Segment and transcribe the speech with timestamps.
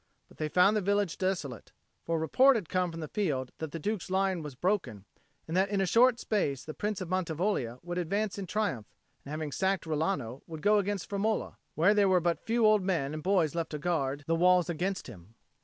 [0.29, 3.77] But they found the village desolate; for report had come from the field that the
[3.77, 5.05] Duke's line was broken,
[5.47, 8.87] and that in a short space the Prince of Mantivoglia would advance in triumph,
[9.23, 12.81] and having sacked Rilano, would go against Firmola, where there were but a few old
[12.81, 15.35] men and boys left to guard the walls against him.